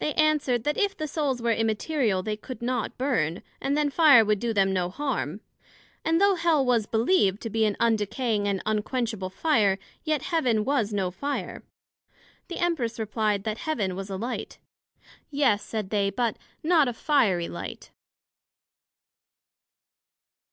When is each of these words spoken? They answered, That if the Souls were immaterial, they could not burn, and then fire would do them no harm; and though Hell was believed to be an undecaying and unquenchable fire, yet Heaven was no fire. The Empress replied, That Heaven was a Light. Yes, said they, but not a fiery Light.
They 0.00 0.14
answered, 0.14 0.64
That 0.64 0.76
if 0.76 0.96
the 0.96 1.06
Souls 1.06 1.40
were 1.40 1.52
immaterial, 1.52 2.24
they 2.24 2.36
could 2.36 2.60
not 2.60 2.98
burn, 2.98 3.40
and 3.60 3.76
then 3.76 3.88
fire 3.88 4.24
would 4.24 4.40
do 4.40 4.52
them 4.52 4.72
no 4.72 4.90
harm; 4.90 5.42
and 6.04 6.20
though 6.20 6.34
Hell 6.34 6.66
was 6.66 6.86
believed 6.88 7.40
to 7.42 7.50
be 7.50 7.64
an 7.64 7.76
undecaying 7.78 8.48
and 8.48 8.60
unquenchable 8.66 9.30
fire, 9.30 9.78
yet 10.02 10.22
Heaven 10.22 10.64
was 10.64 10.92
no 10.92 11.12
fire. 11.12 11.62
The 12.48 12.58
Empress 12.58 12.98
replied, 12.98 13.44
That 13.44 13.58
Heaven 13.58 13.94
was 13.94 14.10
a 14.10 14.16
Light. 14.16 14.58
Yes, 15.30 15.62
said 15.62 15.90
they, 15.90 16.10
but 16.10 16.36
not 16.64 16.88
a 16.88 16.92
fiery 16.92 17.46
Light. 17.48 17.92